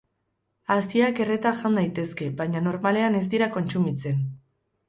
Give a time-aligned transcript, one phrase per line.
[0.75, 4.27] Haziak erreta jan daitezke, baina normalean ez dira kontsumitzen.